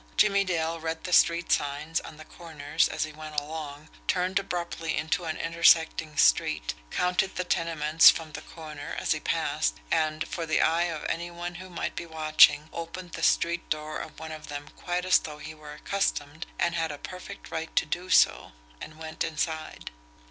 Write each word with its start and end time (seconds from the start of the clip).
Jimmie 0.17 0.43
Dale 0.43 0.79
read 0.79 1.03
the 1.03 1.13
street 1.13 1.51
signs 1.51 2.01
on 2.01 2.17
the 2.17 2.25
corners 2.25 2.87
as 2.89 3.03
he 3.03 3.11
went 3.13 3.39
along, 3.39 3.87
turned 4.07 4.39
abruptly 4.39 4.97
into 4.97 5.25
an 5.25 5.37
intersecting 5.37 6.17
street, 6.17 6.73
counted 6.89 7.35
the 7.35 7.43
tenements 7.43 8.09
from 8.09 8.31
the 8.31 8.41
corner 8.41 8.95
as 8.97 9.11
he 9.11 9.19
passed, 9.19 9.79
and 9.91 10.27
for 10.27 10.47
the 10.47 10.59
eye 10.59 10.85
of 10.85 11.03
any 11.07 11.29
one 11.29 11.53
who 11.53 11.69
might 11.69 11.95
be 11.95 12.07
watching 12.07 12.67
opened 12.73 13.11
the 13.11 13.21
street 13.21 13.69
door 13.69 13.99
of 13.99 14.19
one 14.19 14.31
of 14.31 14.47
them 14.47 14.69
quite 14.75 15.05
as 15.05 15.19
though 15.19 15.37
he 15.37 15.53
were 15.53 15.73
accustomed 15.73 16.47
and 16.57 16.73
had 16.73 16.91
a 16.91 16.97
perfect 16.97 17.51
right 17.51 17.75
to 17.75 17.85
do 17.85 18.09
so, 18.09 18.53
and 18.81 18.97
went 18.97 19.23
inside. 19.23 19.91